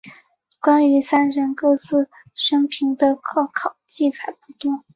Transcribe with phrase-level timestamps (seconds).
[0.59, 4.83] 关于三人各自生平的可考记载不多。